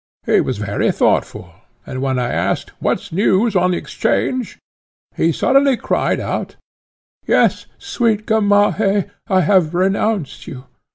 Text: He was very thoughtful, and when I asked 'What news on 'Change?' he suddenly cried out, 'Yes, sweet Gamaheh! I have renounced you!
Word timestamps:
He 0.25 0.41
was 0.41 0.57
very 0.57 0.91
thoughtful, 0.91 1.51
and 1.85 2.01
when 2.01 2.17
I 2.17 2.31
asked 2.31 2.71
'What 2.79 3.11
news 3.11 3.55
on 3.55 3.79
'Change?' 3.85 4.57
he 5.15 5.31
suddenly 5.31 5.77
cried 5.77 6.19
out, 6.19 6.55
'Yes, 7.27 7.67
sweet 7.77 8.25
Gamaheh! 8.25 9.11
I 9.29 9.41
have 9.41 9.75
renounced 9.75 10.47
you! 10.47 10.63